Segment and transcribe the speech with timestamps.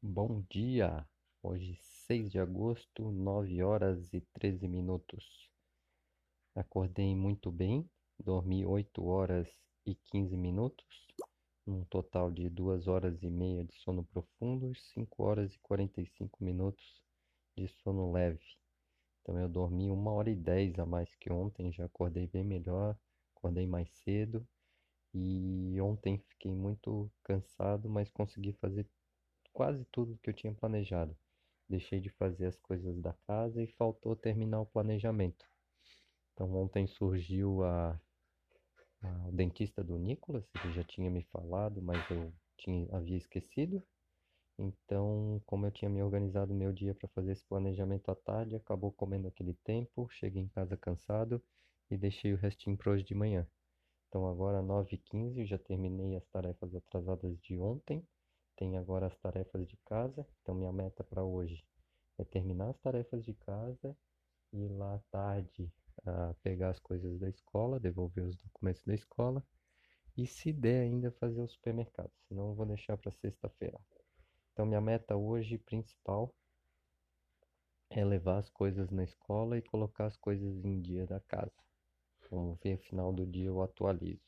[0.00, 1.04] Bom dia!
[1.42, 5.50] Hoje, 6 de agosto, 9 horas e 13 minutos.
[6.54, 7.84] Acordei muito bem,
[8.16, 9.48] dormi 8 horas
[9.84, 10.86] e 15 minutos,
[11.66, 16.44] um total de 2 horas e meia de sono profundo e 5 horas e 45
[16.44, 17.02] minutos
[17.56, 18.44] de sono leve.
[19.20, 22.96] Então eu dormi 1 hora e 10 a mais que ontem, já acordei bem melhor,
[23.34, 24.46] acordei mais cedo
[25.12, 28.88] e ontem fiquei muito cansado, mas consegui fazer
[29.58, 31.18] quase tudo que eu tinha planejado.
[31.68, 35.44] Deixei de fazer as coisas da casa e faltou terminar o planejamento.
[36.32, 38.00] Então ontem surgiu a,
[39.02, 43.82] a o dentista do Nicolas, ele já tinha me falado, mas eu tinha, havia esquecido.
[44.56, 48.92] Então, como eu tinha me organizado meu dia para fazer esse planejamento à tarde, acabou
[48.92, 51.42] comendo aquele tempo, cheguei em casa cansado
[51.90, 53.44] e deixei o restinho para hoje de manhã.
[54.06, 58.06] Então agora 9h15 já terminei as tarefas atrasadas de ontem
[58.58, 60.26] tem agora as tarefas de casa.
[60.42, 61.64] Então, minha meta para hoje
[62.18, 63.96] é terminar as tarefas de casa
[64.52, 65.72] e ir lá à tarde
[66.04, 69.44] a pegar as coisas da escola, devolver os documentos da escola
[70.16, 72.10] e, se der, ainda fazer o supermercado.
[72.26, 73.78] Senão, eu vou deixar para sexta-feira.
[74.52, 76.34] Então, minha meta hoje principal
[77.90, 81.52] é levar as coisas na escola e colocar as coisas em dia da casa.
[82.28, 84.20] Vamos ver, final do dia eu atualizo.